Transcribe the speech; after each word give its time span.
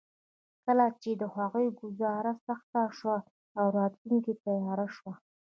کله 0.65 0.85
چې 1.01 1.11
د 1.21 1.23
هغوی 1.35 1.67
ګوزاره 1.79 2.33
سخته 2.47 2.81
شوه 2.97 3.17
او 3.59 3.65
راتلونکې 3.77 4.33
تياره 4.43 4.87
شوه. 4.95 5.13